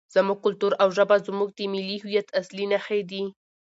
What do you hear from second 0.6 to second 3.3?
او ژبه زموږ د ملي هویت اصلي نښې دي.